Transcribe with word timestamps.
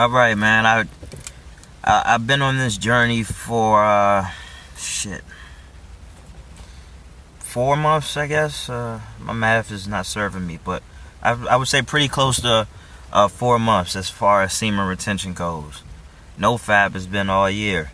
All 0.00 0.08
right, 0.08 0.34
man. 0.34 0.64
I, 0.64 0.86
I 1.84 2.14
I've 2.14 2.26
been 2.26 2.40
on 2.40 2.56
this 2.56 2.78
journey 2.78 3.22
for 3.22 3.84
uh, 3.84 4.30
shit, 4.74 5.22
four 7.38 7.76
months, 7.76 8.16
I 8.16 8.26
guess. 8.26 8.70
Uh, 8.70 9.00
my 9.20 9.34
math 9.34 9.70
is 9.70 9.86
not 9.86 10.06
serving 10.06 10.46
me, 10.46 10.58
but 10.64 10.82
I 11.22 11.32
I 11.32 11.56
would 11.56 11.68
say 11.68 11.82
pretty 11.82 12.08
close 12.08 12.40
to 12.40 12.66
uh, 13.12 13.28
four 13.28 13.58
months 13.58 13.94
as 13.94 14.08
far 14.08 14.40
as 14.40 14.54
semen 14.54 14.88
retention 14.88 15.34
goes. 15.34 15.82
No 16.38 16.54
fap 16.54 16.94
has 16.94 17.06
been 17.06 17.28
all 17.28 17.50
year, 17.50 17.92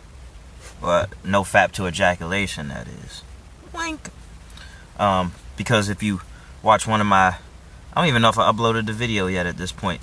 but 0.79 1.09
no 1.25 1.43
fap 1.43 1.73
to 1.73 1.87
ejaculation. 1.87 2.69
That 2.69 2.87
is. 2.87 3.21
Wink. 3.73 4.07
Um, 4.97 5.33
because 5.57 5.89
if 5.89 6.01
you 6.01 6.21
watch 6.63 6.87
one 6.87 7.01
of 7.01 7.07
my, 7.07 7.35
I 7.91 7.95
don't 7.95 8.07
even 8.07 8.21
know 8.21 8.29
if 8.29 8.39
I 8.39 8.49
uploaded 8.49 8.85
the 8.85 8.93
video 8.93 9.27
yet 9.27 9.45
at 9.45 9.57
this 9.57 9.73
point 9.73 9.99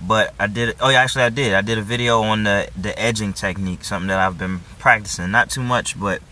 but 0.00 0.34
I 0.38 0.46
did. 0.46 0.76
Oh 0.80 0.88
yeah, 0.90 1.00
actually 1.00 1.24
I 1.24 1.30
did. 1.30 1.54
I 1.54 1.60
did 1.60 1.78
a 1.78 1.82
video 1.82 2.20
on 2.22 2.44
the 2.44 2.68
the 2.76 2.98
edging 2.98 3.32
technique, 3.32 3.84
something 3.84 4.08
that 4.08 4.18
I've 4.18 4.38
been 4.38 4.60
practicing. 4.78 5.30
Not 5.30 5.50
too 5.50 5.62
much, 5.62 5.98
but 5.98 6.22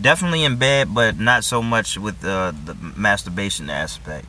definitely 0.00 0.44
in 0.44 0.56
bed, 0.56 0.94
but 0.94 1.18
not 1.18 1.44
so 1.44 1.62
much 1.62 1.98
with 1.98 2.20
the 2.20 2.54
the 2.64 2.74
masturbation 2.74 3.70
aspect, 3.70 4.26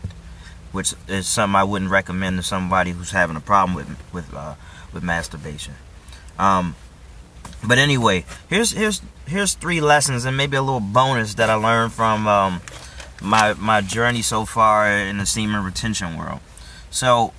which 0.71 0.93
is 1.07 1.27
something 1.27 1.55
I 1.55 1.63
wouldn't 1.63 1.91
recommend 1.91 2.37
to 2.37 2.43
somebody 2.43 2.91
who's 2.91 3.11
having 3.11 3.35
a 3.35 3.41
problem 3.41 3.75
with 3.75 4.13
with 4.13 4.33
uh, 4.33 4.55
with 4.93 5.03
masturbation. 5.03 5.75
Um, 6.37 6.75
but 7.63 7.77
anyway, 7.77 8.25
here's 8.49 8.71
here's 8.71 9.01
here's 9.27 9.53
three 9.53 9.81
lessons 9.81 10.25
and 10.25 10.37
maybe 10.37 10.57
a 10.57 10.61
little 10.61 10.79
bonus 10.79 11.33
that 11.35 11.49
I 11.49 11.55
learned 11.55 11.93
from 11.93 12.27
um, 12.27 12.61
my 13.21 13.53
my 13.53 13.81
journey 13.81 14.21
so 14.21 14.45
far 14.45 14.89
in 14.89 15.17
the 15.17 15.25
semen 15.25 15.63
retention 15.63 16.17
world. 16.17 16.39
So 16.89 17.33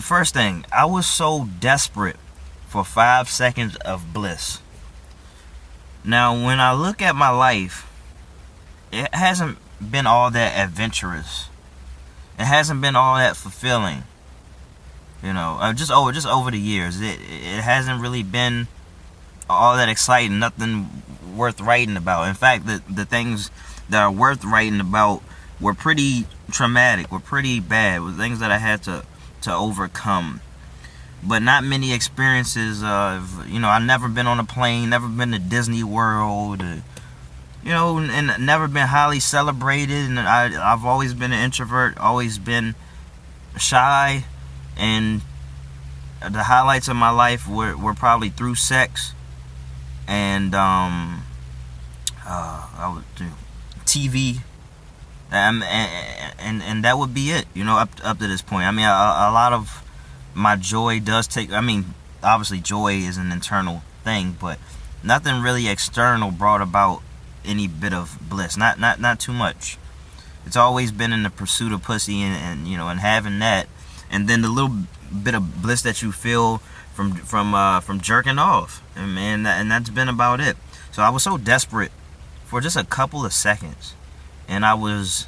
first 0.00 0.34
thing, 0.34 0.64
I 0.72 0.84
was 0.84 1.06
so 1.06 1.48
desperate 1.60 2.16
for 2.66 2.84
five 2.84 3.28
seconds 3.28 3.76
of 3.76 4.12
bliss. 4.12 4.60
Now, 6.04 6.34
when 6.34 6.58
I 6.58 6.72
look 6.72 7.02
at 7.02 7.14
my 7.14 7.28
life, 7.28 7.88
it 8.90 9.14
hasn't 9.14 9.58
been 9.80 10.06
all 10.06 10.30
that 10.30 10.58
adventurous. 10.58 11.48
It 12.38 12.44
hasn't 12.44 12.80
been 12.80 12.96
all 12.96 13.16
that 13.16 13.36
fulfilling. 13.36 14.04
You 15.22 15.32
know, 15.32 15.58
uh, 15.60 15.72
just 15.72 15.92
over 15.92 16.10
just 16.10 16.26
over 16.26 16.50
the 16.50 16.58
years, 16.58 17.00
it 17.00 17.20
it 17.20 17.62
hasn't 17.62 18.02
really 18.02 18.24
been 18.24 18.66
all 19.48 19.76
that 19.76 19.88
exciting. 19.88 20.40
Nothing 20.40 21.02
worth 21.36 21.60
writing 21.60 21.96
about. 21.96 22.26
In 22.28 22.34
fact, 22.34 22.66
the 22.66 22.82
the 22.90 23.04
things 23.04 23.50
that 23.88 24.02
are 24.02 24.10
worth 24.10 24.44
writing 24.44 24.80
about 24.80 25.22
were 25.60 25.74
pretty 25.74 26.26
traumatic. 26.50 27.12
Were 27.12 27.20
pretty 27.20 27.60
bad. 27.60 28.02
Were 28.02 28.10
things 28.10 28.40
that 28.40 28.50
I 28.50 28.58
had 28.58 28.82
to 28.84 29.04
to 29.42 29.54
overcome. 29.54 30.40
But 31.22 31.40
not 31.42 31.62
many 31.62 31.92
experiences 31.92 32.82
of, 32.82 33.48
you 33.48 33.60
know, 33.60 33.68
I've 33.68 33.84
never 33.84 34.08
been 34.08 34.26
on 34.26 34.40
a 34.40 34.44
plane, 34.44 34.90
never 34.90 35.06
been 35.06 35.30
to 35.30 35.38
Disney 35.38 35.84
World, 35.84 36.62
uh, 36.62 36.76
you 37.62 37.70
know, 37.70 37.98
and 37.98 38.44
never 38.44 38.66
been 38.66 38.88
highly 38.88 39.20
celebrated. 39.20 40.10
And 40.10 40.18
I, 40.18 40.72
I've 40.72 40.84
always 40.84 41.14
been 41.14 41.32
an 41.32 41.44
introvert, 41.44 41.96
always 41.98 42.38
been 42.38 42.74
shy. 43.56 44.24
And 44.76 45.22
the 46.28 46.44
highlights 46.44 46.88
of 46.88 46.96
my 46.96 47.10
life 47.10 47.48
were, 47.48 47.76
were 47.76 47.94
probably 47.94 48.30
through 48.30 48.56
sex 48.56 49.14
and 50.08 50.54
um, 50.54 51.24
uh, 52.26 52.68
I 52.76 52.92
would 52.94 53.14
do 53.16 53.28
TV 53.84 54.40
um, 55.30 55.62
and, 55.62 56.31
and, 56.42 56.62
and 56.62 56.84
that 56.84 56.98
would 56.98 57.14
be 57.14 57.30
it, 57.30 57.46
you 57.54 57.64
know, 57.64 57.76
up 57.76 57.90
up 58.04 58.18
to 58.18 58.28
this 58.28 58.42
point. 58.42 58.66
I 58.66 58.70
mean, 58.70 58.84
a, 58.84 58.88
a 58.88 59.32
lot 59.32 59.52
of 59.52 59.82
my 60.34 60.56
joy 60.56 61.00
does 61.00 61.26
take. 61.26 61.52
I 61.52 61.60
mean, 61.60 61.94
obviously, 62.22 62.60
joy 62.60 62.94
is 62.94 63.16
an 63.16 63.32
internal 63.32 63.82
thing, 64.04 64.36
but 64.40 64.58
nothing 65.02 65.42
really 65.42 65.68
external 65.68 66.30
brought 66.30 66.60
about 66.60 67.02
any 67.44 67.66
bit 67.66 67.92
of 67.92 68.18
bliss. 68.28 68.56
Not 68.56 68.78
not 68.78 69.00
not 69.00 69.20
too 69.20 69.32
much. 69.32 69.78
It's 70.44 70.56
always 70.56 70.90
been 70.90 71.12
in 71.12 71.22
the 71.22 71.30
pursuit 71.30 71.72
of 71.72 71.82
pussy 71.82 72.20
and, 72.22 72.36
and 72.36 72.68
you 72.68 72.76
know 72.76 72.88
and 72.88 73.00
having 73.00 73.38
that, 73.40 73.68
and 74.10 74.28
then 74.28 74.42
the 74.42 74.48
little 74.48 74.76
bit 75.22 75.34
of 75.34 75.62
bliss 75.62 75.82
that 75.82 76.02
you 76.02 76.12
feel 76.12 76.58
from 76.94 77.14
from 77.14 77.54
uh, 77.54 77.80
from 77.80 78.00
jerking 78.00 78.38
off, 78.38 78.82
and 78.96 79.14
man, 79.14 79.46
and 79.46 79.70
that's 79.70 79.90
been 79.90 80.08
about 80.08 80.40
it. 80.40 80.56
So 80.90 81.02
I 81.02 81.10
was 81.10 81.22
so 81.22 81.38
desperate 81.38 81.92
for 82.44 82.60
just 82.60 82.76
a 82.76 82.84
couple 82.84 83.24
of 83.24 83.32
seconds 83.32 83.94
and 84.48 84.64
I 84.66 84.74
was 84.74 85.26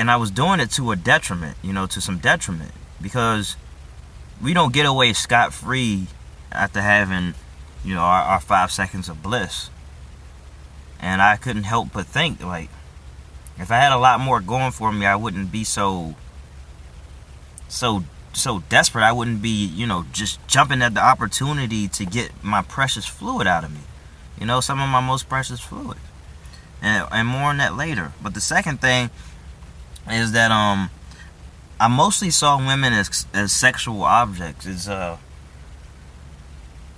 and 0.00 0.10
I 0.10 0.16
was 0.16 0.30
doing 0.30 0.60
it 0.60 0.70
to 0.72 0.92
a 0.92 0.96
detriment, 0.96 1.58
you 1.62 1.74
know, 1.74 1.86
to 1.88 2.00
some 2.00 2.16
detriment 2.16 2.72
because 3.02 3.58
we 4.42 4.54
don't 4.54 4.72
get 4.72 4.86
away 4.86 5.12
scot 5.12 5.52
free 5.52 6.06
after 6.50 6.80
having, 6.80 7.34
you 7.84 7.94
know, 7.94 8.00
our, 8.00 8.22
our, 8.22 8.40
five 8.40 8.72
seconds 8.72 9.10
of 9.10 9.22
bliss. 9.22 9.68
And 11.00 11.20
I 11.20 11.36
couldn't 11.36 11.64
help 11.64 11.92
but 11.92 12.06
think, 12.06 12.42
like, 12.42 12.70
if 13.58 13.70
I 13.70 13.76
had 13.76 13.92
a 13.92 13.98
lot 13.98 14.20
more 14.20 14.40
going 14.40 14.72
for 14.72 14.90
me, 14.90 15.04
I 15.04 15.16
wouldn't 15.16 15.52
be 15.52 15.64
so, 15.64 16.14
so, 17.68 18.04
so 18.32 18.60
desperate. 18.70 19.04
I 19.04 19.12
wouldn't 19.12 19.42
be, 19.42 19.66
you 19.66 19.86
know, 19.86 20.06
just 20.14 20.40
jumping 20.46 20.80
at 20.80 20.94
the 20.94 21.04
opportunity 21.04 21.88
to 21.88 22.06
get 22.06 22.42
my 22.42 22.62
precious 22.62 23.04
fluid 23.04 23.46
out 23.46 23.64
of 23.64 23.70
me. 23.70 23.80
You 24.40 24.46
know, 24.46 24.60
some 24.62 24.80
of 24.80 24.88
my 24.88 25.00
most 25.02 25.28
precious 25.28 25.60
fluid 25.60 25.98
and, 26.80 27.06
and 27.12 27.28
more 27.28 27.50
on 27.50 27.58
that 27.58 27.76
later. 27.76 28.14
But 28.22 28.32
the 28.32 28.40
second 28.40 28.80
thing 28.80 29.10
is 30.08 30.32
that 30.32 30.50
um, 30.50 30.90
I 31.78 31.88
mostly 31.88 32.30
saw 32.30 32.58
women 32.58 32.92
as 32.92 33.26
as 33.32 33.52
sexual 33.52 34.02
objects. 34.02 34.66
It's 34.66 34.88
uh, 34.88 35.16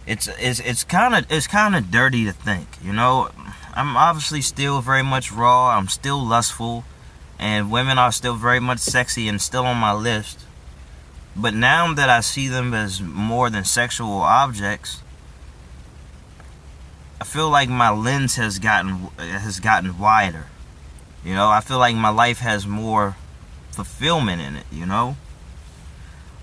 it's 0.06 0.28
it's 0.38 0.60
it's 0.60 0.84
kind 0.84 1.14
of 1.14 1.30
it's 1.30 1.46
kind 1.46 1.76
of 1.76 1.90
dirty 1.90 2.24
to 2.24 2.32
think, 2.32 2.68
you 2.82 2.92
know. 2.92 3.30
I'm 3.74 3.96
obviously 3.96 4.42
still 4.42 4.82
very 4.82 5.02
much 5.02 5.32
raw. 5.32 5.70
I'm 5.78 5.88
still 5.88 6.22
lustful, 6.22 6.84
and 7.38 7.70
women 7.70 7.96
are 7.96 8.12
still 8.12 8.34
very 8.34 8.60
much 8.60 8.80
sexy 8.80 9.28
and 9.28 9.40
still 9.40 9.64
on 9.64 9.78
my 9.78 9.92
list. 9.92 10.40
But 11.34 11.54
now 11.54 11.94
that 11.94 12.10
I 12.10 12.20
see 12.20 12.48
them 12.48 12.74
as 12.74 13.00
more 13.00 13.48
than 13.48 13.64
sexual 13.64 14.20
objects, 14.20 15.00
I 17.20 17.24
feel 17.24 17.48
like 17.48 17.68
my 17.68 17.90
lens 17.90 18.34
has 18.36 18.58
gotten 18.58 19.08
has 19.16 19.60
gotten 19.60 19.98
wider. 19.98 20.46
You 21.24 21.34
know, 21.34 21.48
I 21.48 21.60
feel 21.60 21.78
like 21.78 21.94
my 21.94 22.08
life 22.08 22.38
has 22.38 22.66
more 22.66 23.16
fulfillment 23.70 24.42
in 24.42 24.56
it, 24.56 24.66
you 24.72 24.86
know? 24.86 25.16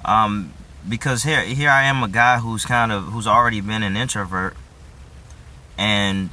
Um 0.05 0.53
because 0.87 1.23
here 1.23 1.41
here 1.41 1.69
I 1.69 1.83
am 1.83 2.03
a 2.03 2.07
guy 2.07 2.39
who's 2.39 2.65
kind 2.65 2.91
of 2.91 3.05
who's 3.05 3.27
already 3.27 3.61
been 3.61 3.83
an 3.83 3.97
introvert 3.97 4.55
and 5.77 6.29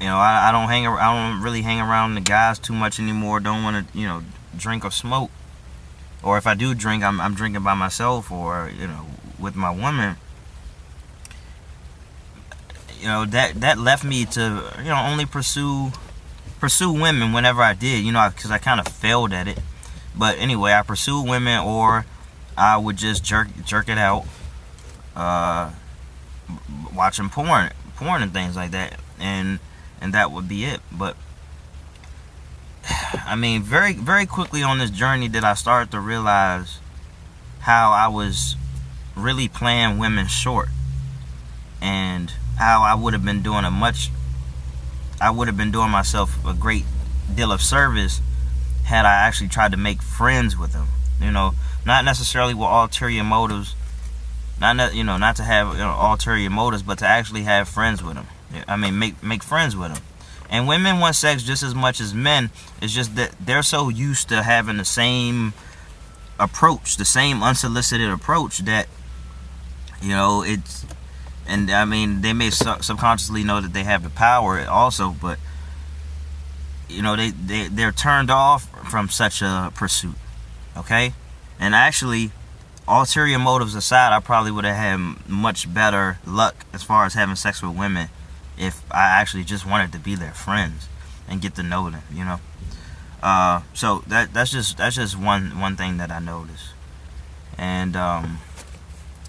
you 0.00 0.06
know, 0.06 0.16
I, 0.16 0.48
I 0.48 0.52
don't 0.52 0.68
hang 0.68 0.86
I 0.86 1.12
don't 1.12 1.42
really 1.42 1.62
hang 1.62 1.80
around 1.80 2.14
the 2.14 2.22
guys 2.22 2.58
too 2.58 2.72
much 2.72 2.98
anymore. 2.98 3.40
Don't 3.40 3.62
want 3.62 3.92
to, 3.92 3.98
you 3.98 4.06
know, 4.06 4.22
drink 4.56 4.84
or 4.84 4.90
smoke. 4.90 5.30
Or 6.22 6.38
if 6.38 6.46
I 6.46 6.54
do 6.54 6.74
drink, 6.74 7.04
I'm 7.04 7.20
I'm 7.20 7.34
drinking 7.34 7.62
by 7.62 7.74
myself 7.74 8.30
or, 8.30 8.70
you 8.74 8.86
know, 8.86 9.06
with 9.38 9.54
my 9.54 9.70
woman 9.70 10.16
you 13.00 13.06
know 13.06 13.24
that 13.24 13.60
that 13.60 13.78
left 13.78 14.04
me 14.04 14.24
to 14.26 14.62
you 14.78 14.84
know 14.84 15.02
only 15.10 15.24
pursue 15.24 15.90
pursue 16.60 16.92
women 16.92 17.32
whenever 17.32 17.62
I 17.62 17.74
did 17.74 18.04
you 18.04 18.12
know 18.12 18.28
because 18.34 18.50
I 18.50 18.58
kind 18.58 18.80
of 18.80 18.88
failed 18.88 19.32
at 19.32 19.48
it. 19.48 19.58
But 20.16 20.38
anyway 20.38 20.72
I 20.72 20.82
pursued 20.82 21.28
women 21.28 21.60
or 21.60 22.04
I 22.56 22.76
would 22.76 22.96
just 22.96 23.24
jerk 23.24 23.48
jerk 23.64 23.88
it 23.88 23.98
out 23.98 24.24
uh 25.16 25.72
watching 26.94 27.28
porn 27.28 27.70
porn 27.96 28.22
and 28.22 28.32
things 28.32 28.56
like 28.56 28.70
that 28.72 29.00
and 29.18 29.58
and 30.00 30.12
that 30.14 30.30
would 30.30 30.48
be 30.48 30.64
it. 30.64 30.80
But 30.92 31.16
I 33.26 33.34
mean 33.36 33.62
very 33.62 33.94
very 33.94 34.26
quickly 34.26 34.62
on 34.62 34.78
this 34.78 34.90
journey 34.90 35.28
did 35.28 35.44
I 35.44 35.54
start 35.54 35.90
to 35.92 36.00
realize 36.00 36.78
how 37.60 37.92
I 37.92 38.08
was 38.08 38.56
really 39.16 39.48
playing 39.48 39.98
women 39.98 40.26
short 40.26 40.68
and 41.80 42.32
how 42.58 42.82
I 42.82 42.94
would 42.94 43.12
have 43.12 43.24
been 43.24 43.42
doing 43.42 43.64
a 43.64 43.70
much 43.70 44.10
I 45.20 45.30
would 45.30 45.48
have 45.48 45.56
been 45.56 45.70
doing 45.70 45.90
myself 45.90 46.44
a 46.44 46.54
great 46.54 46.84
deal 47.34 47.52
of 47.52 47.60
service 47.60 48.20
had 48.84 49.04
I 49.04 49.26
actually 49.26 49.48
tried 49.48 49.72
to 49.72 49.76
make 49.76 50.02
friends 50.02 50.56
with 50.56 50.72
them. 50.72 50.88
You 51.20 51.30
know, 51.30 51.52
not 51.84 52.04
necessarily 52.04 52.54
with 52.54 52.68
ulterior 52.68 53.22
motives, 53.22 53.74
not 54.60 54.94
you 54.94 55.04
know, 55.04 55.16
not 55.16 55.36
to 55.36 55.42
have 55.42 55.72
you 55.72 55.78
know, 55.78 55.96
ulterior 55.98 56.50
motives, 56.50 56.82
but 56.82 56.98
to 56.98 57.06
actually 57.06 57.42
have 57.42 57.68
friends 57.68 58.02
with 58.02 58.14
them. 58.14 58.26
I 58.66 58.76
mean, 58.76 58.98
make 58.98 59.22
make 59.22 59.42
friends 59.42 59.76
with 59.76 59.94
them. 59.94 60.02
And 60.48 60.66
women 60.66 60.98
want 60.98 61.14
sex 61.14 61.42
just 61.42 61.62
as 61.62 61.74
much 61.74 62.00
as 62.00 62.12
men. 62.12 62.50
It's 62.82 62.92
just 62.92 63.14
that 63.16 63.34
they're 63.38 63.62
so 63.62 63.88
used 63.88 64.28
to 64.30 64.42
having 64.42 64.78
the 64.78 64.84
same 64.84 65.52
approach, 66.40 66.96
the 66.96 67.04
same 67.04 67.42
unsolicited 67.42 68.10
approach 68.10 68.58
that 68.60 68.88
you 70.02 70.10
know 70.10 70.42
it's 70.42 70.86
and 71.50 71.70
I 71.70 71.84
mean 71.84 72.22
they 72.22 72.32
may 72.32 72.50
su- 72.50 72.80
subconsciously 72.80 73.44
know 73.44 73.60
that 73.60 73.72
they 73.72 73.84
have 73.84 74.02
the 74.02 74.10
power 74.10 74.64
also, 74.66 75.10
but 75.20 75.38
you 76.88 77.02
know 77.02 77.16
they 77.16 77.30
they 77.30 77.68
they're 77.68 77.92
turned 77.92 78.30
off 78.30 78.68
from 78.90 79.08
such 79.08 79.42
a 79.42 79.72
pursuit. 79.74 80.16
Okay, 80.76 81.12
And 81.58 81.74
actually, 81.74 82.30
ulterior 82.86 83.38
motives 83.38 83.74
aside, 83.74 84.14
I 84.14 84.20
probably 84.20 84.52
would 84.52 84.64
have 84.64 84.76
had 84.76 85.28
much 85.28 85.72
better 85.72 86.18
luck 86.24 86.64
as 86.72 86.84
far 86.84 87.04
as 87.04 87.14
having 87.14 87.34
sex 87.34 87.60
with 87.60 87.76
women 87.76 88.08
if 88.56 88.82
I 88.90 89.20
actually 89.20 89.44
just 89.44 89.66
wanted 89.66 89.90
to 89.92 89.98
be 89.98 90.14
their 90.14 90.32
friends 90.32 90.88
and 91.28 91.40
get 91.42 91.56
to 91.56 91.62
know 91.62 91.90
them, 91.90 92.02
you 92.12 92.24
know. 92.24 92.40
Uh, 93.22 93.62
so 93.74 94.02
that 94.06 94.32
that's 94.32 94.50
just 94.52 94.78
that's 94.78 94.96
just 94.96 95.18
one 95.18 95.58
one 95.60 95.76
thing 95.76 95.98
that 95.98 96.10
I 96.10 96.20
noticed, 96.20 96.72
and 97.58 97.96
um, 97.96 98.38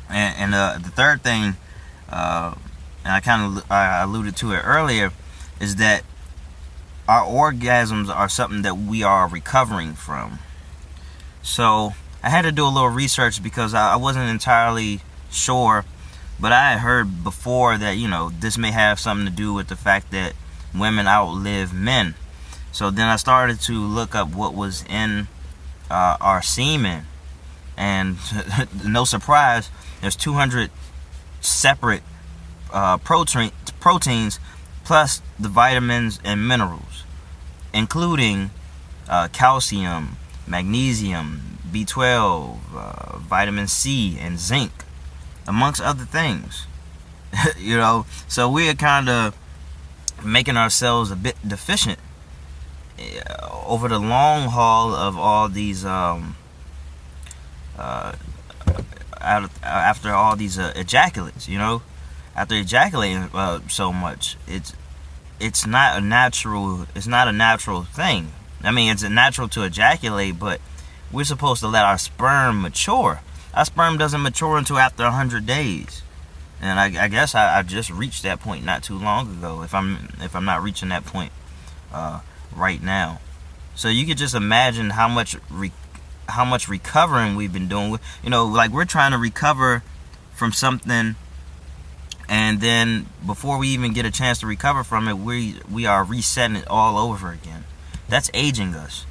and, 0.10 0.36
and 0.38 0.56
uh, 0.56 0.78
the 0.82 0.90
third 0.90 1.24
thing, 1.24 1.58
uh, 2.12 2.54
and 3.04 3.14
I 3.14 3.20
kind 3.20 3.58
of 3.58 3.72
I 3.72 4.02
alluded 4.04 4.36
to 4.38 4.52
it 4.54 4.62
earlier, 4.64 5.12
is 5.60 5.78
that 5.78 6.04
our 7.08 7.26
orgasms 7.26 8.10
are 8.10 8.30
something 8.30 8.62
that 8.62 8.78
we 8.78 9.04
are 9.04 9.28
recovering 9.28 9.94
from. 9.94 10.40
So 11.42 11.94
I 12.24 12.30
had 12.30 12.44
to 12.44 12.52
do 12.52 12.66
a 12.66 12.70
little 12.70 12.90
research 12.90 13.42
because 13.42 13.74
I, 13.74 13.94
I 13.94 13.96
wasn't 13.96 14.30
entirely 14.30 15.02
sure, 15.32 15.86
but 16.40 16.52
I 16.52 16.72
had 16.72 16.80
heard 16.80 17.24
before 17.24 17.78
that 17.78 17.98
you 17.98 18.08
know 18.08 18.30
this 18.30 18.58
may 18.58 18.72
have 18.72 19.00
something 19.00 19.26
to 19.26 19.32
do 19.32 19.54
with 19.54 19.68
the 19.68 19.76
fact 19.76 20.12
that 20.12 20.34
women 20.74 21.08
outlive 21.08 21.74
men. 21.74 22.16
So 22.72 22.90
then 22.90 23.08
I 23.08 23.18
started 23.18 23.60
to 23.62 23.74
look 23.74 24.16
up 24.16 24.34
what 24.34 24.54
was 24.54 24.86
in 24.86 25.28
uh, 25.90 26.18
our 26.22 26.42
semen, 26.42 27.06
and 27.76 28.18
no 28.86 29.04
surprise, 29.06 29.70
there's 30.02 30.16
200 30.16 30.72
separate 31.42 32.04
uh, 32.72 32.98
protein 32.98 33.52
proteins 33.80 34.40
plus 34.84 35.22
the 35.40 35.50
vitamins 35.50 36.20
and 36.24 36.48
minerals, 36.48 37.04
including 37.74 38.52
uh, 39.10 39.28
calcium, 39.30 40.18
magnesium, 40.48 41.60
B12, 41.72 42.58
uh, 42.76 43.18
vitamin 43.18 43.68
C, 43.68 44.18
and 44.20 44.40
zinc, 44.40 44.72
amongst 45.48 45.82
other 45.82 46.06
things. 46.06 46.68
you 47.58 47.78
know, 47.78 48.06
so 48.28 48.50
we 48.50 48.70
are 48.70 48.74
kind 48.74 49.10
of 49.10 49.38
making 50.24 50.58
ourselves 50.58 51.12
a 51.12 51.16
bit 51.16 51.36
deficient 51.48 52.00
uh, 53.00 53.50
over 53.66 53.88
the 53.88 54.00
long 54.00 54.50
haul 54.50 54.94
of 54.94 55.18
all 55.18 55.50
these 55.50 55.86
um, 55.86 56.36
uh, 57.78 58.14
after 59.22 60.12
all 60.12 60.36
these 60.36 60.58
uh, 60.58 60.74
ejaculates, 60.76 61.48
you 61.48 61.58
know, 61.58 61.82
after 62.36 62.56
ejaculating 62.56 63.30
uh, 63.34 63.60
so 63.68 63.92
much, 63.92 64.38
it's 64.48 64.74
it's 65.40 65.66
not 65.66 65.98
a 65.98 66.02
natural 66.02 66.88
it's 66.96 67.08
not 67.08 67.28
a 67.28 67.32
natural 67.32 67.84
thing. 67.84 68.32
I 68.64 68.72
mean, 68.72 68.92
it's 68.92 69.04
natural 69.04 69.48
to 69.50 69.64
ejaculate, 69.64 70.40
but 70.40 70.62
we're 71.12 71.26
supposed 71.26 71.62
to 71.62 71.68
let 71.68 71.84
our 71.84 71.98
sperm 71.98 72.62
mature. 72.62 73.22
Our 73.54 73.66
sperm 73.66 73.98
doesn't 73.98 74.22
mature 74.22 74.58
until 74.58 74.78
after 74.78 75.04
100 75.04 75.46
days. 75.46 76.04
And 76.62 76.80
I, 76.80 77.06
I 77.06 77.08
guess 77.08 77.34
I, 77.34 77.58
I, 77.58 77.64
just 77.64 77.90
reached 77.90 78.22
that 78.22 78.40
point 78.40 78.64
not 78.64 78.84
too 78.84 78.98
long 78.98 79.32
ago. 79.32 79.64
If 79.64 79.74
I'm 79.74 80.10
if 80.22 80.36
I'm 80.36 80.46
not 80.46 80.62
reaching 80.62 80.90
that 80.90 81.06
point 81.06 81.32
uh, 81.92 82.20
right 82.56 82.82
now, 82.82 83.20
so 83.74 83.88
you 83.88 84.06
could 84.06 84.18
just 84.18 84.36
imagine 84.36 84.92
how 84.92 85.08
much 85.08 85.36
re- 85.50 85.72
how 86.30 86.46
much 86.46 86.68
recovering 86.68 87.36
we've 87.36 87.54
been 87.54 87.68
doing. 87.68 88.00
You 88.24 88.30
know, 88.30 88.46
like 88.46 88.72
we're 88.72 88.86
trying 88.86 89.12
to 89.12 89.18
recover 89.18 89.84
from 90.34 90.54
something, 90.54 91.16
and 92.30 92.62
then 92.62 93.08
before 93.26 93.58
we 93.58 93.68
even 93.70 93.94
get 93.94 94.06
a 94.06 94.12
chance 94.12 94.40
to 94.40 94.48
recover 94.48 94.84
from 94.84 95.08
it, 95.08 95.18
we 95.18 95.56
we 95.72 95.86
are 95.86 96.04
resetting 96.04 96.58
it 96.58 96.68
all 96.68 96.98
over 96.98 97.32
again. 97.32 97.66
That's 98.08 98.30
aging 98.34 98.74
us. 98.76 99.06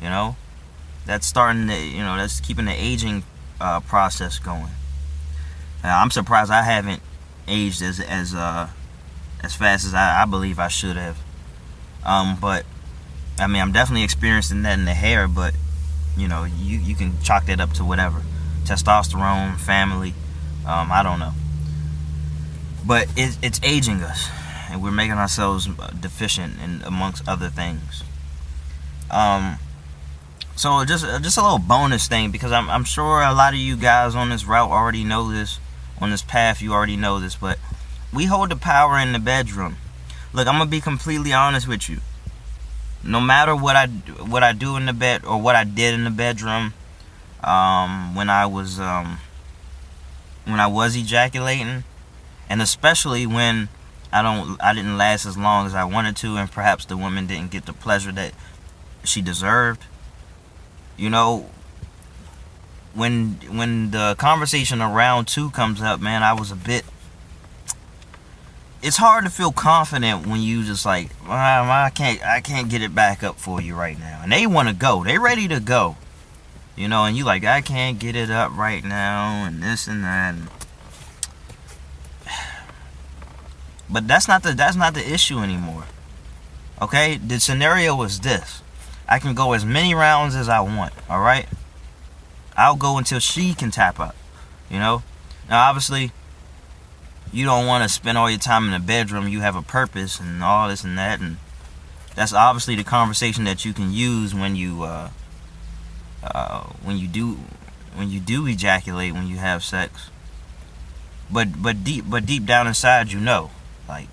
You 0.00 0.08
know, 0.08 0.36
that's 1.06 1.26
starting 1.26 1.68
to, 1.68 1.78
you 1.78 2.02
know, 2.02 2.16
that's 2.16 2.40
keeping 2.40 2.64
the 2.64 2.72
aging 2.72 3.24
uh, 3.60 3.80
process 3.80 4.38
going. 4.38 4.72
Now, 5.82 6.00
I'm 6.00 6.10
surprised 6.10 6.50
I 6.50 6.62
haven't 6.62 7.02
aged 7.48 7.82
as 7.82 8.00
as 8.00 8.34
uh, 8.34 8.68
as 9.42 9.54
fast 9.54 9.84
as 9.84 9.94
I, 9.94 10.22
I 10.22 10.24
believe 10.24 10.58
I 10.58 10.68
should 10.68 10.96
have. 10.96 11.18
Um, 12.04 12.38
but 12.40 12.64
I 13.38 13.46
mean, 13.46 13.62
I'm 13.62 13.72
definitely 13.72 14.04
experiencing 14.04 14.62
that 14.62 14.78
in 14.78 14.84
the 14.84 14.94
hair. 14.94 15.28
But 15.28 15.54
you 16.16 16.28
know, 16.28 16.44
you 16.44 16.78
you 16.78 16.94
can 16.94 17.20
chalk 17.22 17.46
that 17.46 17.60
up 17.60 17.72
to 17.74 17.84
whatever, 17.84 18.22
testosterone, 18.64 19.56
family. 19.58 20.14
Um, 20.66 20.92
I 20.92 21.02
don't 21.02 21.18
know. 21.18 21.32
But 22.86 23.08
it, 23.16 23.38
it's 23.42 23.60
aging 23.62 24.02
us, 24.02 24.28
and 24.70 24.82
we're 24.82 24.90
making 24.90 25.14
ourselves 25.14 25.68
deficient 25.98 26.60
in 26.62 26.82
amongst 26.82 27.26
other 27.28 27.48
things. 27.48 28.02
Um, 29.10 29.58
so 30.56 30.84
just 30.84 31.04
just 31.22 31.38
a 31.38 31.42
little 31.42 31.58
bonus 31.58 32.08
thing 32.08 32.30
because 32.30 32.52
I'm 32.52 32.68
I'm 32.68 32.84
sure 32.84 33.22
a 33.22 33.32
lot 33.32 33.54
of 33.54 33.58
you 33.58 33.76
guys 33.76 34.14
on 34.14 34.30
this 34.30 34.44
route 34.44 34.70
already 34.70 35.04
know 35.04 35.30
this, 35.30 35.58
on 36.00 36.10
this 36.10 36.22
path 36.22 36.60
you 36.60 36.72
already 36.72 36.96
know 36.96 37.20
this, 37.20 37.34
but 37.36 37.58
we 38.12 38.26
hold 38.26 38.50
the 38.50 38.56
power 38.56 38.98
in 38.98 39.12
the 39.12 39.18
bedroom. 39.18 39.76
Look, 40.32 40.46
I'm 40.46 40.58
gonna 40.58 40.70
be 40.70 40.80
completely 40.80 41.32
honest 41.32 41.66
with 41.66 41.88
you. 41.88 41.98
No 43.04 43.20
matter 43.20 43.54
what 43.54 43.76
I 43.76 43.86
what 43.86 44.42
I 44.42 44.52
do 44.52 44.76
in 44.76 44.86
the 44.86 44.92
bed 44.92 45.24
or 45.24 45.40
what 45.40 45.56
I 45.56 45.64
did 45.64 45.94
in 45.94 46.04
the 46.04 46.10
bedroom, 46.10 46.74
um, 47.42 48.14
when 48.14 48.30
I 48.30 48.46
was 48.46 48.78
um, 48.78 49.18
when 50.44 50.60
I 50.60 50.66
was 50.66 50.96
ejaculating, 50.96 51.84
and 52.48 52.62
especially 52.62 53.26
when 53.26 53.68
I 54.12 54.22
don't 54.22 54.62
I 54.62 54.72
didn't 54.74 54.96
last 54.96 55.26
as 55.26 55.36
long 55.36 55.66
as 55.66 55.74
I 55.74 55.84
wanted 55.84 56.16
to, 56.18 56.36
and 56.36 56.50
perhaps 56.50 56.84
the 56.84 56.96
woman 56.96 57.26
didn't 57.26 57.50
get 57.50 57.66
the 57.66 57.72
pleasure 57.72 58.12
that 58.12 58.34
she 59.04 59.20
deserved 59.20 59.84
you 60.96 61.10
know, 61.10 61.46
when 62.94 63.38
when 63.50 63.90
the 63.90 64.14
conversation 64.18 64.80
around 64.80 65.26
two 65.26 65.50
comes 65.50 65.80
up, 65.80 66.00
man, 66.00 66.22
I 66.22 66.32
was 66.32 66.50
a 66.50 66.56
bit. 66.56 66.84
It's 68.82 68.96
hard 68.96 69.24
to 69.24 69.30
feel 69.30 69.52
confident 69.52 70.26
when 70.26 70.40
you 70.40 70.64
just 70.64 70.84
like, 70.84 71.10
I 71.28 71.90
can't, 71.94 72.20
I 72.26 72.40
can't 72.40 72.68
get 72.68 72.82
it 72.82 72.92
back 72.94 73.22
up 73.22 73.38
for 73.38 73.60
you 73.60 73.76
right 73.76 73.98
now, 73.98 74.20
and 74.22 74.32
they 74.32 74.44
want 74.46 74.68
to 74.68 74.74
go, 74.74 75.04
they 75.04 75.18
ready 75.18 75.46
to 75.48 75.60
go, 75.60 75.96
you 76.74 76.88
know, 76.88 77.04
and 77.04 77.16
you 77.16 77.24
like, 77.24 77.44
I 77.44 77.60
can't 77.60 78.00
get 78.00 78.16
it 78.16 78.28
up 78.28 78.56
right 78.56 78.82
now, 78.82 79.44
and 79.46 79.62
this 79.62 79.86
and 79.86 80.02
that. 80.02 80.34
But 83.88 84.08
that's 84.08 84.26
not 84.26 84.42
the 84.42 84.52
that's 84.54 84.76
not 84.76 84.94
the 84.94 85.12
issue 85.12 85.40
anymore. 85.40 85.84
Okay, 86.80 87.18
the 87.18 87.38
scenario 87.38 87.94
was 87.94 88.20
this 88.20 88.62
I 89.08 89.18
can 89.18 89.34
go 89.34 89.52
as 89.52 89.64
many 89.64 89.94
rounds 89.94 90.34
as 90.34 90.48
I 90.48 90.60
want, 90.60 90.92
alright? 91.08 91.46
I'll 92.56 92.76
go 92.76 92.98
until 92.98 93.18
she 93.18 93.54
can 93.54 93.70
tap 93.70 94.00
out. 94.00 94.14
You 94.70 94.78
know? 94.78 95.02
Now 95.48 95.68
obviously 95.68 96.12
you 97.32 97.46
don't 97.46 97.66
want 97.66 97.82
to 97.82 97.88
spend 97.88 98.18
all 98.18 98.30
your 98.30 98.38
time 98.38 98.66
in 98.66 98.72
the 98.72 98.78
bedroom. 98.78 99.26
You 99.26 99.40
have 99.40 99.56
a 99.56 99.62
purpose 99.62 100.20
and 100.20 100.42
all 100.42 100.68
this 100.68 100.84
and 100.84 100.96
that 100.98 101.20
and 101.20 101.38
that's 102.14 102.32
obviously 102.32 102.76
the 102.76 102.84
conversation 102.84 103.44
that 103.44 103.64
you 103.64 103.72
can 103.72 103.92
use 103.92 104.34
when 104.34 104.54
you 104.54 104.82
uh, 104.82 105.08
uh, 106.22 106.64
when 106.82 106.98
you 106.98 107.08
do 107.08 107.38
when 107.94 108.10
you 108.10 108.20
do 108.20 108.46
ejaculate 108.46 109.14
when 109.14 109.26
you 109.26 109.36
have 109.36 109.64
sex. 109.64 110.10
But 111.30 111.62
but 111.62 111.82
deep 111.82 112.04
but 112.06 112.26
deep 112.26 112.44
down 112.44 112.66
inside 112.66 113.12
you 113.12 113.20
know. 113.20 113.50
Like 113.88 114.08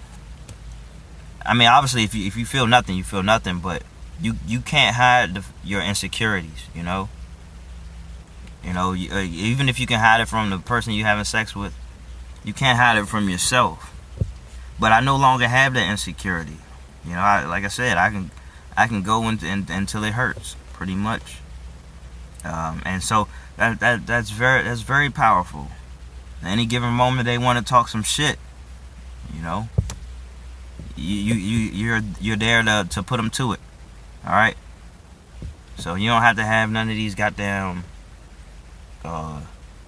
I 1.46 1.54
mean 1.54 1.68
obviously 1.68 2.04
if 2.04 2.16
you 2.16 2.26
if 2.26 2.38
you 2.38 2.46
feel 2.46 2.68
nothing, 2.68 2.96
you 2.96 3.04
feel 3.04 3.24
nothing, 3.24 3.60
but 3.60 3.84
you 4.22 4.36
you 4.48 4.62
can't 4.62 4.96
hide 4.96 5.36
the, 5.36 5.46
your 5.64 5.82
insecurities. 5.82 6.68
You 6.74 6.84
know. 6.84 7.10
You 8.64 8.74
know, 8.74 8.92
you, 8.92 9.10
uh, 9.10 9.22
even 9.22 9.70
if 9.70 9.80
you 9.80 9.88
can 9.88 10.02
hide 10.02 10.20
it 10.20 10.28
from 10.28 10.50
the 10.50 10.58
person 10.58 10.92
you're 10.92 11.08
having 11.08 11.24
sex 11.24 11.56
with, 11.56 11.74
you 12.44 12.54
can't 12.54 12.78
hide 12.78 12.98
it 12.98 13.08
from 13.08 13.30
yourself. 13.30 13.94
But 14.80 14.92
I 14.92 15.02
no 15.02 15.18
longer 15.18 15.48
have 15.48 15.74
that 15.74 15.90
insecurity. 15.90 16.58
You 17.06 17.14
know, 17.14 17.20
I, 17.20 17.46
like 17.46 17.66
I 17.66 17.68
said, 17.68 17.98
I 17.98 18.10
can 18.10 18.32
I 18.78 18.88
can 18.88 19.02
go 19.02 19.28
in, 19.28 19.44
in, 19.44 19.66
until 19.70 20.04
it 20.04 20.14
hurts, 20.14 20.56
pretty 20.74 20.96
much. 20.96 21.40
Um, 22.46 22.82
and 22.86 23.04
so 23.04 23.28
that, 23.58 23.80
that 23.82 24.08
that's 24.08 24.30
very 24.30 24.64
that's 24.64 24.82
very 24.82 25.10
powerful. 25.10 25.68
Any 26.44 26.66
given 26.66 26.94
moment, 26.94 27.26
they 27.26 27.38
want 27.38 27.60
to 27.60 27.66
talk 27.66 27.90
some 27.90 28.04
shit. 28.04 28.38
You 29.36 29.42
know, 29.42 29.68
you 30.96 31.16
you 31.16 31.34
you 31.34 31.58
you're 31.72 32.02
you're 32.22 32.38
there 32.38 32.64
to 32.64 32.88
to 32.90 33.04
put 33.04 33.18
them 33.18 33.30
to 33.32 33.54
it. 33.54 33.60
Alright? 34.26 34.58
So 35.78 35.96
you 35.96 36.10
don't 36.10 36.22
have 36.22 36.36
to 36.36 36.44
have 36.44 36.70
none 36.70 36.90
of 36.90 36.96
these 36.96 37.16
goddamn 37.16 37.84
uh, 39.04 39.42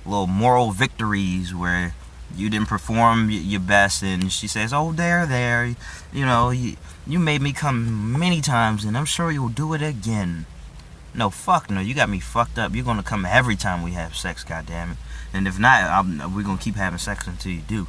little 0.05 0.27
moral 0.27 0.71
victories 0.71 1.53
where 1.53 1.93
you 2.35 2.49
didn't 2.49 2.67
perform 2.67 3.29
your 3.29 3.59
best 3.59 4.03
and 4.03 4.31
she 4.31 4.47
says, 4.47 4.73
oh, 4.73 4.91
there, 4.91 5.25
there, 5.25 5.75
you 6.13 6.25
know, 6.25 6.49
you, 6.49 6.77
you 7.05 7.19
made 7.19 7.41
me 7.41 7.53
come 7.53 8.17
many 8.17 8.41
times 8.41 8.83
and 8.85 8.97
I'm 8.97 9.05
sure 9.05 9.31
you'll 9.31 9.49
do 9.49 9.73
it 9.73 9.81
again. 9.81 10.45
No, 11.13 11.29
fuck 11.29 11.69
no, 11.69 11.81
you 11.81 11.93
got 11.93 12.09
me 12.09 12.19
fucked 12.19 12.57
up. 12.57 12.73
You're 12.73 12.85
gonna 12.85 13.03
come 13.03 13.25
every 13.25 13.55
time 13.55 13.83
we 13.83 13.91
have 13.91 14.15
sex, 14.15 14.43
goddamn 14.43 14.91
it. 14.91 14.97
And 15.33 15.47
if 15.47 15.59
not, 15.59 15.83
I'm, 15.83 16.33
we're 16.35 16.43
gonna 16.43 16.57
keep 16.57 16.75
having 16.75 16.99
sex 16.99 17.27
until 17.27 17.51
you 17.51 17.61
do, 17.61 17.87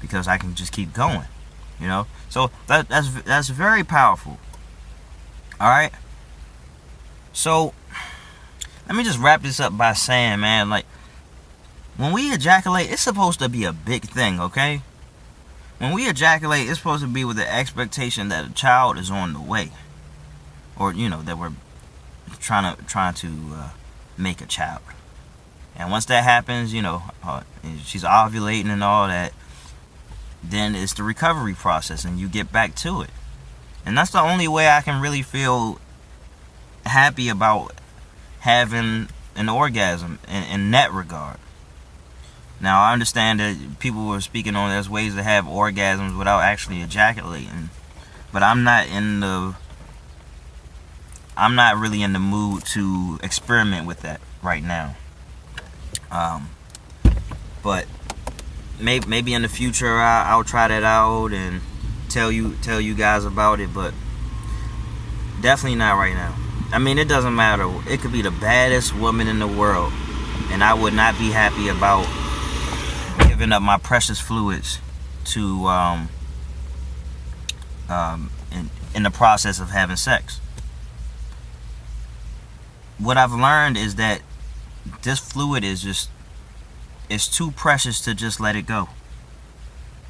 because 0.00 0.28
I 0.28 0.36
can 0.36 0.54
just 0.54 0.72
keep 0.72 0.92
going, 0.92 1.26
you 1.80 1.86
know. 1.86 2.06
So 2.28 2.50
that 2.66 2.88
that's 2.88 3.08
that's 3.22 3.48
very 3.48 3.82
powerful. 3.84 4.38
All 5.58 5.68
right. 5.68 5.92
So 7.32 7.72
let 8.86 8.96
me 8.96 9.04
just 9.04 9.18
wrap 9.18 9.42
this 9.42 9.60
up 9.60 9.76
by 9.76 9.94
saying, 9.94 10.40
man, 10.40 10.68
like 10.68 10.84
when 11.96 12.12
we 12.12 12.32
ejaculate, 12.32 12.90
it's 12.90 13.02
supposed 13.02 13.38
to 13.40 13.48
be 13.48 13.64
a 13.64 13.72
big 13.72 14.04
thing, 14.04 14.40
okay? 14.40 14.82
When 15.78 15.92
we 15.92 16.08
ejaculate, 16.08 16.68
it's 16.68 16.78
supposed 16.78 17.02
to 17.02 17.08
be 17.08 17.24
with 17.24 17.36
the 17.36 17.52
expectation 17.52 18.28
that 18.28 18.46
a 18.50 18.52
child 18.52 18.98
is 18.98 19.10
on 19.10 19.32
the 19.32 19.40
way, 19.40 19.70
or 20.76 20.92
you 20.92 21.08
know 21.08 21.22
that 21.22 21.38
we're 21.38 21.52
trying 22.40 22.76
to 22.76 22.82
trying 22.84 23.14
to 23.14 23.28
uh, 23.52 23.70
make 24.16 24.40
a 24.40 24.46
child. 24.46 24.82
And 25.76 25.90
once 25.90 26.04
that 26.06 26.22
happens, 26.22 26.72
you 26.72 26.82
know, 26.82 27.02
uh, 27.22 27.42
she's 27.84 28.04
ovulating 28.04 28.68
and 28.68 28.84
all 28.84 29.08
that. 29.08 29.32
Then 30.42 30.74
it's 30.74 30.94
the 30.94 31.02
recovery 31.02 31.54
process, 31.54 32.04
and 32.04 32.18
you 32.18 32.28
get 32.28 32.52
back 32.52 32.74
to 32.76 33.00
it. 33.00 33.10
And 33.84 33.96
that's 33.96 34.10
the 34.10 34.20
only 34.20 34.46
way 34.46 34.68
I 34.68 34.82
can 34.82 35.00
really 35.00 35.22
feel 35.22 35.80
happy 36.86 37.28
about 37.28 37.72
having 38.40 39.08
an 39.34 39.48
orgasm 39.48 40.18
in, 40.28 40.44
in 40.44 40.70
that 40.72 40.92
regard. 40.92 41.38
Now 42.60 42.82
I 42.82 42.92
understand 42.92 43.40
that 43.40 43.78
people 43.78 44.06
were 44.06 44.20
speaking 44.20 44.56
on 44.56 44.70
there's 44.70 44.88
ways 44.88 45.14
to 45.14 45.22
have 45.22 45.44
orgasms 45.44 46.16
without 46.16 46.40
actually 46.40 46.80
ejaculating, 46.80 47.70
but 48.32 48.42
I'm 48.42 48.64
not 48.64 48.88
in 48.88 49.20
the 49.20 49.54
I'm 51.36 51.54
not 51.54 51.76
really 51.76 52.02
in 52.02 52.12
the 52.12 52.20
mood 52.20 52.64
to 52.66 53.18
experiment 53.22 53.86
with 53.86 54.02
that 54.02 54.20
right 54.42 54.62
now. 54.62 54.96
Um, 56.10 56.50
but 57.62 57.86
maybe 58.80 59.06
maybe 59.06 59.34
in 59.34 59.42
the 59.42 59.48
future 59.48 59.98
I, 59.98 60.28
I'll 60.28 60.44
try 60.44 60.68
that 60.68 60.84
out 60.84 61.32
and 61.32 61.60
tell 62.08 62.30
you 62.30 62.54
tell 62.62 62.80
you 62.80 62.94
guys 62.94 63.24
about 63.24 63.60
it, 63.60 63.74
but 63.74 63.92
definitely 65.42 65.76
not 65.76 65.98
right 65.98 66.14
now. 66.14 66.34
I 66.72 66.78
mean, 66.78 66.98
it 66.98 67.08
doesn't 67.08 67.34
matter. 67.34 67.70
It 67.88 68.00
could 68.00 68.12
be 68.12 68.22
the 68.22 68.30
baddest 68.30 68.94
woman 68.96 69.28
in 69.28 69.38
the 69.38 69.46
world, 69.46 69.92
and 70.50 70.64
I 70.64 70.74
would 70.74 70.94
not 70.94 71.18
be 71.18 71.30
happy 71.30 71.68
about 71.68 72.06
giving 73.34 73.50
up 73.50 73.60
my 73.60 73.76
precious 73.76 74.20
fluids 74.20 74.78
to 75.24 75.66
um, 75.66 76.08
um, 77.88 78.30
in, 78.52 78.70
in 78.94 79.02
the 79.02 79.10
process 79.10 79.58
of 79.58 79.70
having 79.70 79.96
sex. 79.96 80.40
What 82.96 83.16
I've 83.16 83.32
learned 83.32 83.76
is 83.76 83.96
that 83.96 84.22
this 85.02 85.18
fluid 85.18 85.64
is 85.64 85.82
just 85.82 86.10
it's 87.10 87.26
too 87.26 87.50
precious 87.50 88.00
to 88.02 88.14
just 88.14 88.38
let 88.38 88.54
it 88.54 88.66
go. 88.66 88.88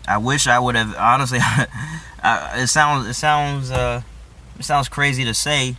I 0.07 0.19
wish 0.19 0.47
I 0.47 0.59
would 0.59 0.75
have 0.75 0.95
honestly. 0.99 1.39
I, 1.41 2.53
it 2.57 2.67
sounds 2.67 3.09
it 3.09 3.15
sounds 3.15 3.71
uh, 3.71 4.03
it 4.59 4.67
sounds 4.67 4.91
crazy 4.91 5.25
to 5.25 5.33
say, 5.33 5.77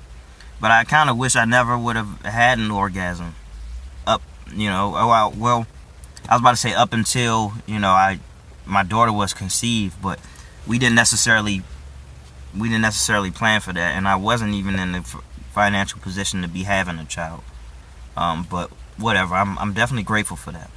but 0.60 0.72
I 0.72 0.84
kind 0.84 1.12
of 1.12 1.18
wish 1.18 1.36
I 1.36 1.46
never 1.46 1.78
would 1.78 1.96
have 1.96 2.22
had 2.26 2.58
an 2.58 2.72
orgasm. 2.72 3.36
Up, 4.08 4.24
you 4.52 4.68
know. 4.68 4.96
Oh, 4.96 5.34
well, 5.38 5.68
I 6.28 6.34
was 6.34 6.42
about 6.42 6.52
to 6.52 6.58
say 6.58 6.74
up 6.74 6.94
until 6.94 7.54
you 7.66 7.80
know 7.80 7.90
I 7.90 8.20
my 8.66 8.84
daughter 8.84 9.14
was 9.14 9.34
conceived, 9.34 10.02
but 10.02 10.20
we 10.68 10.80
didn't 10.80 10.96
necessarily 10.96 11.62
we 12.58 12.70
didn't 12.70 12.82
necessarily 12.82 13.32
plan 13.32 13.62
for 13.62 13.74
that, 13.74 13.96
and 13.96 14.08
I 14.08 14.16
wasn't 14.16 14.54
even 14.54 14.80
in 14.80 14.94
the 14.94 15.02
financial 15.52 16.00
position 16.00 16.42
to 16.42 16.48
be 16.48 16.64
having 16.64 16.98
a 16.98 17.06
child. 17.06 17.44
Um, 18.18 18.48
but 18.50 18.70
whatever, 18.98 19.36
I'm 19.36 19.58
I'm 19.60 19.74
definitely 19.74 20.04
grateful 20.04 20.38
for 20.38 20.52
that. 20.52 20.72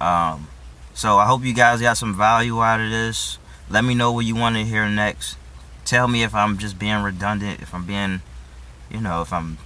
Um, 0.00 0.48
so 0.92 1.18
I 1.18 1.26
hope 1.26 1.44
you 1.44 1.54
guys 1.54 1.80
got 1.80 1.96
some 1.96 2.14
value 2.14 2.62
out 2.62 2.80
of 2.80 2.90
this. 2.90 3.38
Let 3.68 3.84
me 3.84 3.94
know 3.94 4.12
what 4.12 4.26
you 4.26 4.36
want 4.36 4.56
to 4.56 4.64
hear 4.64 4.88
next. 4.88 5.36
Tell 5.84 6.06
me 6.06 6.22
if 6.22 6.34
I'm 6.34 6.58
just 6.58 6.78
being 6.78 7.02
redundant, 7.02 7.60
if 7.60 7.74
I'm 7.74 7.84
being, 7.84 8.20
you 8.90 9.00
know, 9.00 9.22
if 9.22 9.32
I'm 9.32 9.58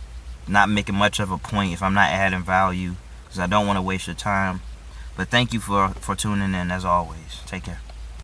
not 0.46 0.68
making 0.68 0.94
much 0.94 1.20
of 1.20 1.30
a 1.30 1.38
point, 1.38 1.72
if 1.72 1.82
I'm 1.82 1.94
not 1.94 2.10
adding 2.10 2.42
value, 2.42 2.94
because 3.24 3.38
I 3.38 3.46
don't 3.46 3.66
want 3.66 3.76
to 3.76 3.82
waste 3.82 4.06
your 4.06 4.16
time. 4.16 4.60
But 5.18 5.30
thank 5.30 5.52
you 5.52 5.58
for, 5.58 5.88
for 5.88 6.14
tuning 6.14 6.54
in 6.54 6.70
as 6.70 6.84
always. 6.84 7.42
Take 7.44 7.64
care. 7.64 7.80